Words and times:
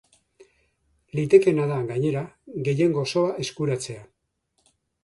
Litekeena 1.19 1.67
da, 1.73 1.77
gainera, 1.91 2.25
gehiengo 2.69 3.05
osoa 3.07 3.39
eskuratzea. 3.47 4.05